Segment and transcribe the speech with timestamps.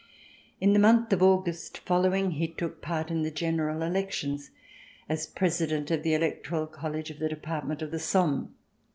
[0.59, 4.49] In the month of August following, he took part in the general elections
[5.07, 8.55] as President of the Electoral College of the Department of the Somme.